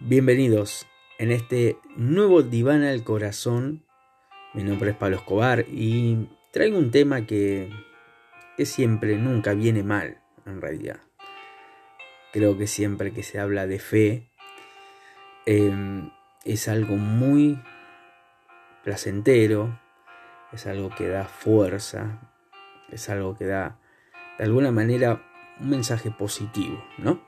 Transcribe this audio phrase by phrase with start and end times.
[0.00, 0.86] Bienvenidos
[1.18, 3.82] en este nuevo Diván al Corazón.
[4.54, 7.68] Mi nombre es Pablo Escobar y traigo un tema que,
[8.56, 11.00] que siempre, nunca viene mal, en realidad.
[12.32, 14.30] Creo que siempre que se habla de fe
[15.46, 16.12] em,
[16.44, 17.60] es algo muy
[18.84, 19.80] placentero,
[20.52, 22.20] es algo que da fuerza,
[22.92, 23.80] es algo que da
[24.38, 25.28] de alguna manera
[25.58, 27.27] un mensaje positivo, ¿no?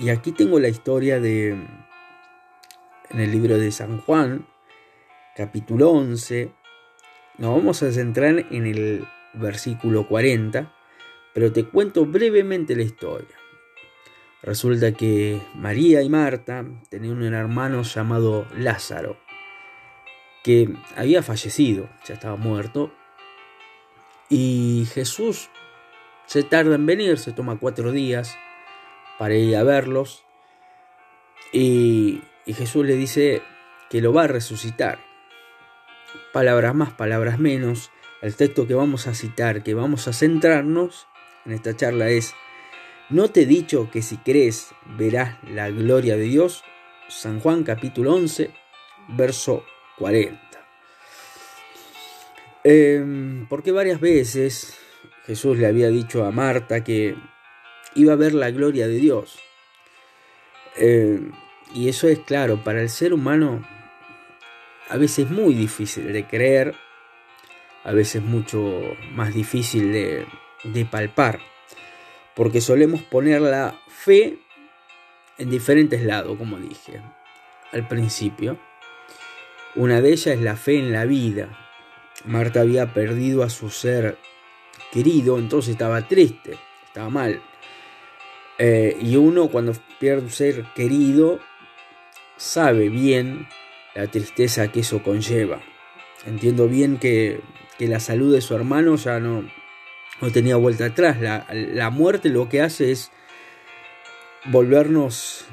[0.00, 1.48] Y aquí tengo la historia de,
[3.10, 4.46] en el libro de San Juan,
[5.34, 6.52] capítulo 11.
[7.38, 10.72] Nos vamos a centrar en el versículo 40,
[11.34, 13.36] pero te cuento brevemente la historia.
[14.40, 19.18] Resulta que María y Marta tenían un hermano llamado Lázaro,
[20.44, 22.92] que había fallecido, ya estaba muerto,
[24.30, 25.50] y Jesús
[26.26, 28.38] se tarda en venir, se toma cuatro días,
[29.18, 30.24] para ir a verlos.
[31.52, 33.42] Y, Jesús le dice
[33.90, 34.98] que lo va a resucitar.
[36.32, 37.90] Palabras más, palabras menos.
[38.22, 41.06] El texto que vamos a citar, que vamos a centrarnos
[41.44, 42.34] en esta charla es,
[43.10, 46.64] ¿no te he dicho que si crees verás la gloria de Dios?
[47.08, 48.50] San Juan capítulo 11,
[49.08, 49.64] verso
[49.98, 50.40] 40.
[52.64, 54.78] Em, porque varias veces
[55.26, 57.14] Jesús le había dicho a Marta que
[57.94, 59.38] iba a ver la gloria de Dios.
[60.76, 61.20] Eh,
[61.74, 63.66] y eso es claro, para el ser humano
[64.88, 66.74] a veces muy difícil de creer,
[67.84, 70.26] a veces mucho más difícil de,
[70.64, 71.40] de palpar,
[72.34, 74.38] porque solemos poner la fe
[75.36, 77.00] en diferentes lados, como dije
[77.72, 78.58] al principio.
[79.74, 81.48] Una de ellas es la fe en la vida.
[82.24, 84.18] Marta había perdido a su ser
[84.92, 87.42] querido, entonces estaba triste, estaba mal.
[88.58, 91.38] Eh, y uno cuando pierde un ser querido
[92.36, 93.48] sabe bien
[93.94, 95.60] la tristeza que eso conlleva.
[96.26, 97.40] Entiendo bien que,
[97.78, 99.48] la salud de su hermano ya no,
[100.20, 101.20] no tenía vuelta atrás.
[101.20, 103.12] La, la muerte lo que hace es
[104.46, 105.46] volvernos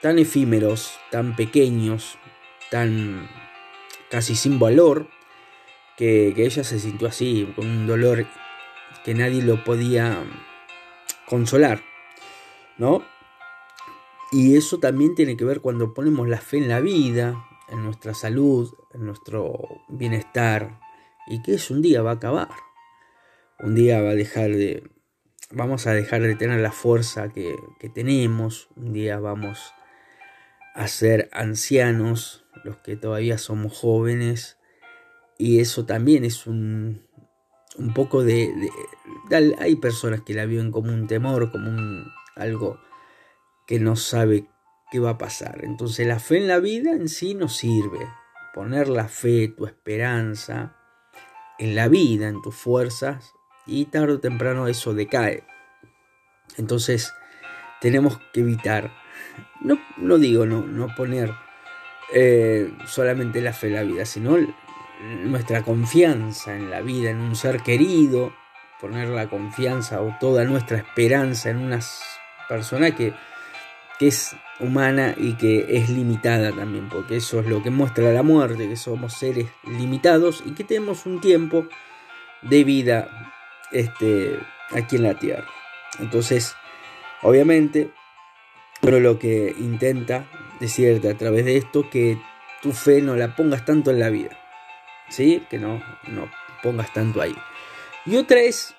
[0.00, 2.18] tan efímeros, tan pequeños,
[2.70, 3.28] tan
[4.10, 5.08] casi sin valor,
[5.96, 8.26] que, que, ella se sintió así, con un dolor
[9.04, 10.18] que nadie lo podía
[11.26, 11.87] consolar.
[12.78, 13.02] ¿No?
[14.30, 18.14] Y eso también tiene que ver cuando ponemos la fe en la vida, en nuestra
[18.14, 20.80] salud, en nuestro bienestar,
[21.26, 22.48] y que eso un día va a acabar.
[23.58, 24.88] Un día va a dejar de.
[25.50, 28.68] Vamos a dejar de tener la fuerza que, que tenemos.
[28.76, 29.72] Un día vamos
[30.74, 34.58] a ser ancianos, los que todavía somos jóvenes.
[35.38, 37.02] Y eso también es un,
[37.78, 38.52] un poco de,
[39.30, 42.06] de, Hay personas que la viven como un temor, como un,
[42.38, 42.80] algo
[43.66, 44.46] que no sabe
[44.90, 45.64] qué va a pasar.
[45.64, 48.06] Entonces la fe en la vida en sí no sirve.
[48.54, 50.74] Poner la fe, tu esperanza
[51.58, 53.34] en la vida, en tus fuerzas,
[53.66, 55.44] y tarde o temprano eso decae.
[56.56, 57.12] Entonces
[57.80, 58.90] tenemos que evitar,
[59.60, 61.32] no, no digo no, no poner
[62.12, 64.36] eh, solamente la fe en la vida, sino
[65.24, 68.32] nuestra confianza en la vida, en un ser querido,
[68.80, 72.17] poner la confianza o toda nuestra esperanza en unas
[72.48, 73.14] persona que,
[74.00, 78.68] es humana y que es limitada también, porque eso es lo que muestra la muerte,
[78.68, 81.66] que somos seres limitados y que tenemos un tiempo
[82.42, 83.32] de vida
[83.72, 84.38] este,
[84.70, 85.48] aquí en la tierra.
[85.98, 86.54] Entonces,
[87.22, 87.90] obviamente,
[88.80, 90.26] pero lo que intenta
[90.60, 92.18] decirte a través de esto que
[92.62, 94.38] tu fe no la pongas tanto en la vida,
[95.08, 95.44] ¿sí?
[95.50, 96.30] Que no, no
[96.62, 97.34] pongas tanto ahí.
[98.06, 98.74] Y otra es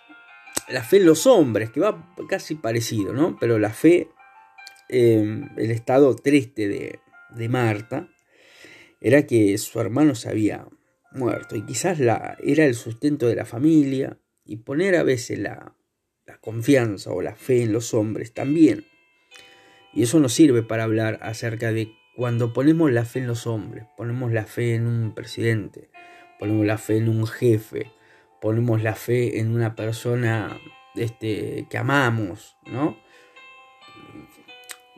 [0.68, 3.38] la fe en los hombres, que va casi parecido, ¿no?
[3.40, 4.10] Pero la fe,
[4.90, 7.00] em, el estado triste de,
[7.36, 8.10] de, Marta,
[9.02, 10.68] era que su hermano se había
[11.12, 15.76] muerto y quizás la, era el sustento de la familia y poner a veces la,
[16.26, 18.86] la confianza o la fe en los hombres también.
[19.94, 23.86] Y eso nos sirve para hablar acerca de cuando ponemos la fe en los hombres,
[23.98, 25.90] ponemos la fe en un presidente,
[26.38, 27.92] ponemos la fe en un jefe,
[28.42, 30.60] ponemos la fe en una persona
[30.96, 32.98] este, que amamos, ¿no?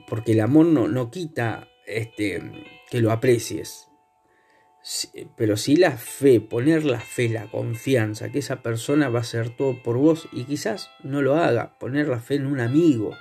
[0.07, 2.41] Porque el amor no, no quita este,
[2.89, 3.88] que lo aprecies,
[5.38, 9.55] pero sí la fe, poner la fe, la confianza, que esa persona va a hacer
[9.55, 13.15] todo por vos y quizás no lo haga, poner la fe en un amigo,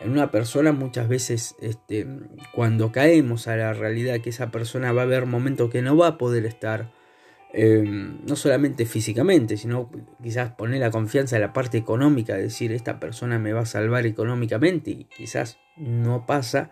[0.00, 2.06] en una persona muchas veces este,
[2.54, 6.08] cuando caemos a la realidad que esa persona va a haber momentos que no va
[6.08, 6.92] a poder estar
[7.58, 9.90] Em, no solamente físicamente, sino
[10.22, 14.04] quizás poner la confianza en la parte económica, decir esta persona me va a salvar
[14.04, 16.70] económicamente y quizás no pasa,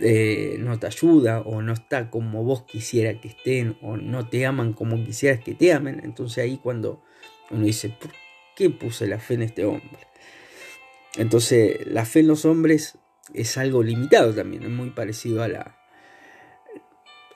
[0.00, 4.46] eh, no te ayuda o no está como vos quisiera que estén o no te
[4.46, 6.00] aman como quisieras que te amen.
[6.02, 7.04] Entonces ahí cuando
[7.52, 8.10] uno dice, ¿por
[8.56, 10.08] qué puse la fe en este hombre?
[11.16, 12.98] Entonces la fe en los hombres
[13.32, 15.78] es algo limitado también, es muy parecido a la,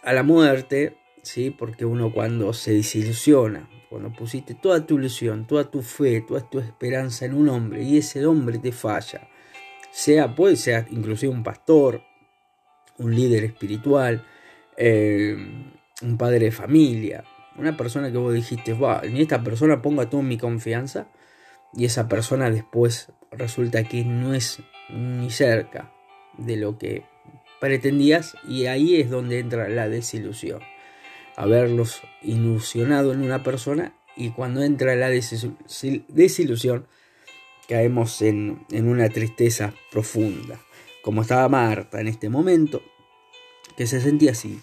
[0.03, 1.51] a la muerte, ¿sí?
[1.51, 6.59] porque uno cuando se desilusiona, cuando pusiste toda tu ilusión, toda tu fe, toda tu
[6.59, 9.29] esperanza en un hombre y ese hombre te falla,
[9.93, 12.03] sea, puede ser inclusive un pastor,
[12.99, 14.25] un líder espiritual,
[14.77, 15.37] eh,
[16.03, 17.25] un padre de familia,
[17.57, 21.09] una persona que vos dijiste, va, en esta persona ponga toda mi confianza
[21.75, 25.93] y esa persona después resulta que no es ni cerca
[26.39, 27.05] de lo que
[27.61, 30.61] pretendías y ahí es donde entra la desilusión.
[31.37, 36.87] Haberlos ilusionado en una persona y cuando entra la desilusión
[37.69, 40.61] caemos en, en una tristeza profunda,
[41.03, 42.83] como estaba Marta en este momento,
[43.77, 44.61] que se sentía así.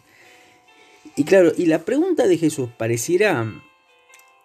[1.16, 3.52] Y claro, y la pregunta de Jesús pareciera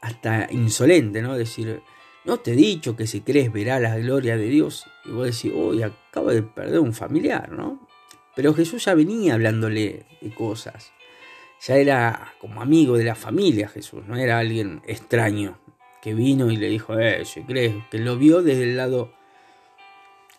[0.00, 1.36] hasta insolente, ¿no?
[1.36, 1.82] Decir,
[2.24, 4.86] no te he dicho que si crees verás la gloria de Dios.
[5.04, 7.86] Y vos decís, uy, acabo de perder un familiar, ¿no?
[8.34, 10.92] Pero Jesús ya venía hablándole de cosas.
[11.60, 15.58] Ya era como amigo de la familia Jesús, no era alguien extraño
[16.02, 19.14] que vino y le dijo, eh, si crees, que lo vio desde el lado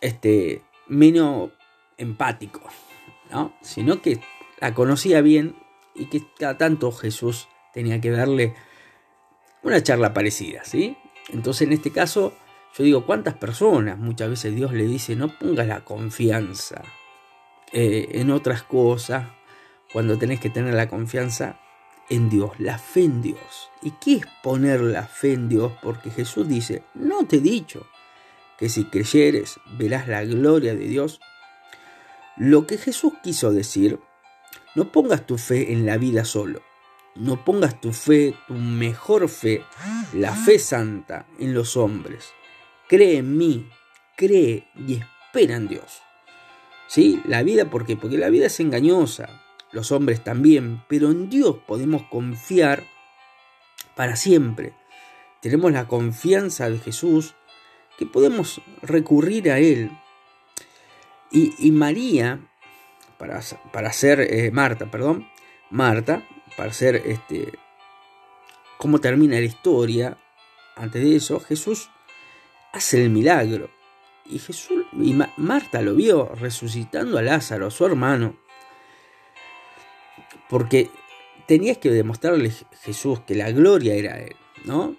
[0.00, 1.50] este, menos
[1.98, 2.60] empático,
[3.30, 3.52] ¿no?
[3.62, 4.20] Sino que
[4.60, 5.56] la conocía bien
[5.94, 8.54] y que cada tanto Jesús tenía que darle
[9.62, 10.96] una charla parecida, ¿sí?
[11.30, 12.32] Entonces en este caso
[12.76, 16.82] yo digo, ¿cuántas personas muchas veces Dios le dice, no pongas la confianza
[17.72, 19.26] eh, en otras cosas
[19.96, 21.58] cuando tenés que tener la confianza
[22.10, 23.70] en Dios, la fe en Dios?
[23.80, 25.72] ¿Y qué es poner la fe en Dios?
[25.82, 27.86] Porque Jesús dice, no te he dicho
[28.58, 31.18] que si creyeres verás la gloria de Dios.
[32.36, 33.98] Lo que Jesús quiso decir
[34.74, 36.60] no pongas tu fe en la vida solo.
[37.14, 39.64] No pongas tu fe, tu mejor fe,
[40.12, 42.34] la fe santa en los hombres.
[42.86, 43.66] Cree en mí,
[44.14, 46.02] cree y espera en Dios.
[46.86, 47.22] ¿Sí?
[47.24, 47.96] La vida, ¿por qué?
[47.96, 52.84] Porque la vida es engañosa, los hombres también, pero en Dios podemos confiar
[53.94, 54.74] para siempre.
[55.40, 57.34] Tenemos la confianza de Jesús
[57.98, 59.90] que podemos recurrir a Él.
[61.30, 62.40] Y, y María
[63.18, 63.40] para,
[63.72, 65.28] para ser eh, Marta, perdón,
[65.70, 66.22] Marta,
[66.56, 67.52] para ser este,
[68.78, 70.18] cómo termina la historia,
[70.76, 71.90] antes de eso, Jesús
[72.72, 73.70] hace el milagro.
[74.26, 78.36] Y Jesús y Marta lo vio resucitando a Lázaro, su hermano.
[80.48, 80.90] Porque
[81.46, 82.52] tenías que demostrarle
[82.82, 84.96] Jesús que la gloria era él, ¿no?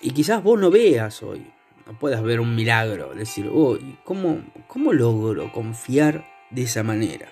[0.00, 1.46] Y quizás vos no veas hoy,
[1.86, 7.28] no puedas ver un milagro, decir, oh, ¿cómo, ¿cómo logro confiar de esa manera?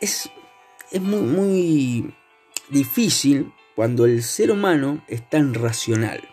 [0.00, 0.30] es,
[1.00, 2.14] muy, muy
[2.68, 6.28] difícil cuando el ser humano es tan racional.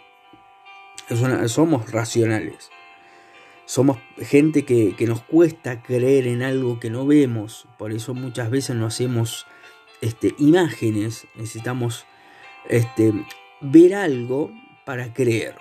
[1.47, 2.69] somos racionales.
[3.65, 7.67] Somos gente que, nos cuesta creer en algo que no vemos.
[7.77, 9.47] Por eso muchas veces no hacemos
[10.01, 11.27] este, imágenes.
[11.35, 12.05] Necesitamos
[12.69, 13.13] este,
[13.61, 14.51] ver algo
[14.85, 15.55] para creer.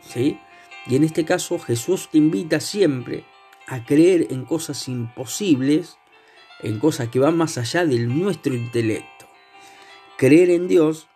[0.00, 0.38] ¿sí?
[0.86, 3.24] Y en este caso Jesús te invita siempre
[3.66, 5.98] a creer en cosas imposibles
[6.64, 9.26] en cosas que van más allá del nuestro intelecto.
[10.16, 11.08] Creer en Dios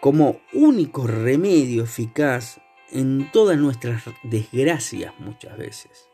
[0.00, 2.60] como único remedio eficaz
[2.92, 6.08] en todas nuestras desgracias muchas veces.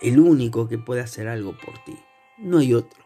[0.00, 1.96] El único que puede hacer algo por ti.
[2.38, 3.04] No hay otro.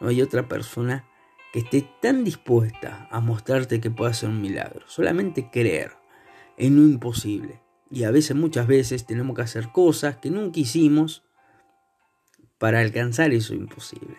[0.00, 1.04] No hay otra persona
[1.52, 4.86] que esté tan dispuesta a mostrarte que puede hacer un milagro.
[4.88, 5.92] Solamente creer
[6.56, 7.60] en lo imposible.
[7.90, 11.24] Y a veces, muchas veces, tenemos que hacer cosas que nunca hicimos
[12.58, 14.16] para alcanzar eso imposible.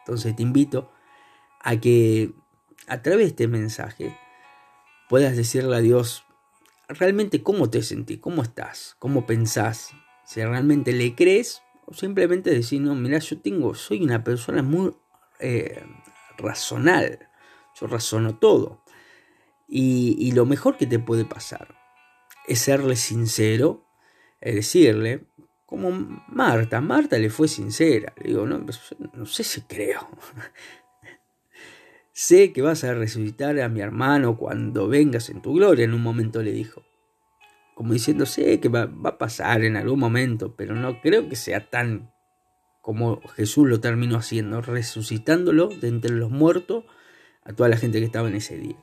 [0.00, 0.92] Entonces te invito
[1.60, 2.32] a que
[2.86, 4.16] a través de este mensaje
[5.08, 6.24] puedas decirle a Dios
[6.98, 9.90] realmente cómo te sentís, cómo estás, cómo pensás,
[10.24, 14.94] si realmente le crees o simplemente decir, no, mira, yo tengo, soy una persona muy
[15.38, 15.82] eh,
[16.38, 17.28] razonal,
[17.80, 18.82] yo razono todo.
[19.72, 21.76] Y, lo mejor que te puede pasar
[22.48, 23.86] es serle sincero,
[24.40, 25.26] es decirle,
[25.64, 25.92] como
[26.26, 26.80] Marta.
[26.80, 28.12] Marta le fue sincera.
[28.16, 28.66] Le digo, no,
[29.12, 30.08] no sé si creo.
[32.20, 36.02] Sé que vas a resucitar a mi hermano cuando vengas en tu gloria, en un
[36.02, 36.84] momento le dijo.
[37.74, 41.70] Como diciendo, sé que va, a pasar en algún momento, pero no creo que sea
[41.70, 42.12] tan
[42.82, 46.84] como Jesús lo terminó haciendo, resucitándolo de entre los muertos
[47.42, 48.76] a toda la gente que estaba en ese día.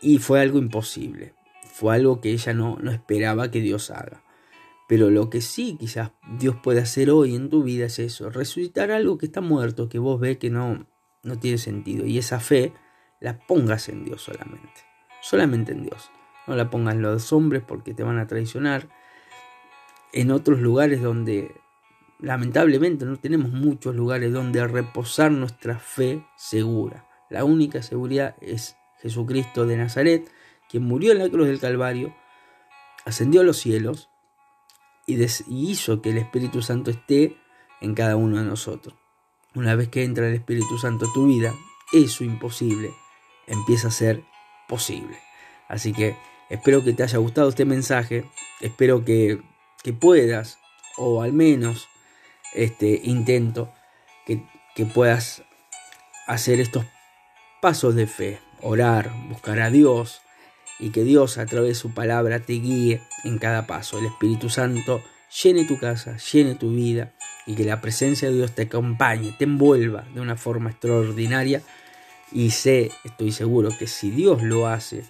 [0.00, 4.22] Y fue algo imposible, fue algo que ella no, no esperaba que Dios haga.
[4.88, 8.92] Pero lo que sí quizás Dios puede hacer hoy en tu vida es eso, resucitar
[8.92, 10.86] algo que está muerto, que vos ves que no,
[11.24, 12.06] no tiene sentido.
[12.06, 12.72] Y esa fe
[13.20, 14.82] la pongas en Dios solamente.
[15.20, 16.10] Solamente en Dios.
[16.46, 18.88] No la pongas en los hombres porque te van a traicionar.
[20.12, 21.54] En otros lugares donde
[22.20, 27.06] lamentablemente no tenemos muchos lugares donde reposar nuestra fe segura.
[27.30, 30.30] La única seguridad es Jesucristo de Nazaret,
[30.68, 32.14] quien murió en la cruz del Calvario,
[33.04, 34.10] ascendió a los cielos
[35.06, 37.36] y, hizo que el Espíritu Santo esté
[37.80, 38.94] en cada uno de nosotros.
[39.54, 41.54] Una vez que entra el Espíritu Santo a tu vida,
[41.92, 42.92] eso imposible
[43.46, 44.24] empieza a ser
[44.68, 45.18] posible.
[45.68, 46.16] Así que
[46.50, 48.24] espero que te haya gustado este mensaje,
[48.60, 49.40] espero que,
[49.82, 50.58] que puedas,
[50.96, 51.88] o al menos
[52.54, 53.72] este intento,
[54.26, 54.44] que,
[54.74, 55.42] que puedas
[56.26, 56.84] hacer estos
[57.60, 60.20] pasos de fe, orar, buscar a Dios
[60.78, 63.98] y que Dios a través de su palabra te guíe en cada paso.
[63.98, 65.02] El Espíritu Santo
[65.42, 67.12] llene tu casa, llene tu vida
[67.46, 71.62] y que la presencia de Dios te acompañe, te envuelva de una forma extraordinaria
[72.32, 75.04] y sé, estoy seguro que si Dios lo hace,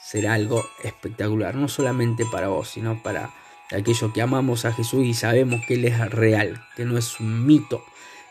[0.00, 3.30] será algo espectacular, no solamente para vos, sino para
[3.70, 7.46] aquellos que amamos a Jesús y sabemos que Él es real, que no es un
[7.46, 7.82] mito,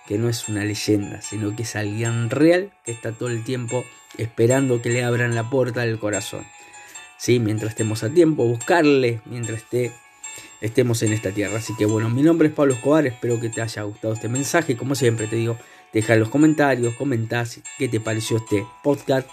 [0.07, 3.83] que no es una leyenda, sino que es alguien real que está todo el tiempo
[4.17, 6.45] esperando que le abran la puerta del corazón.
[7.17, 9.91] Sí, mientras estemos a tiempo, buscarle mientras esté,
[10.61, 11.57] estemos en esta tierra.
[11.57, 14.77] Así que bueno, mi nombre es Pablo Escobar, espero que te haya gustado este mensaje.
[14.77, 15.57] Como siempre te digo,
[15.93, 19.27] deja en los comentarios, comentás qué te pareció este podcast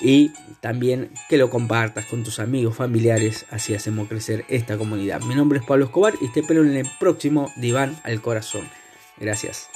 [0.00, 5.20] y también que lo compartas con tus amigos, familiares, así hacemos crecer esta comunidad.
[5.22, 8.66] Mi nombre es Pablo Escobar y te espero en el próximo Diván al Corazón.
[9.18, 9.68] Gracias.